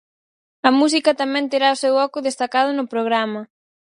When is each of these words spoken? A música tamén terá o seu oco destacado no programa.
A 0.67 0.69
música 0.79 1.17
tamén 1.21 1.45
terá 1.51 1.69
o 1.75 1.79
seu 1.83 1.93
oco 2.05 2.19
destacado 2.27 2.69
no 2.73 2.89
programa. 2.93 3.41